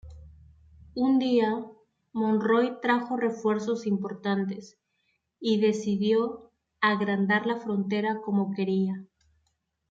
[0.95, 1.63] Un día,
[2.11, 4.79] Monroy trajo refuerzos importantes,
[5.39, 9.05] y decidió agrandar la frontera como quería.